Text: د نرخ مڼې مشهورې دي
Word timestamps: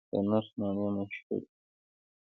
د 0.11 0.13
نرخ 0.29 0.47
مڼې 0.59 0.85
مشهورې 0.95 1.39
دي 1.43 1.51